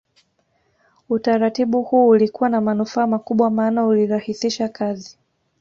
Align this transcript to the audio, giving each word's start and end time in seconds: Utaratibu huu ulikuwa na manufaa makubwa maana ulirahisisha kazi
Utaratibu 1.09 1.81
huu 1.81 2.07
ulikuwa 2.09 2.49
na 2.49 2.61
manufaa 2.61 3.07
makubwa 3.07 3.49
maana 3.49 3.85
ulirahisisha 3.85 4.69
kazi 4.69 5.17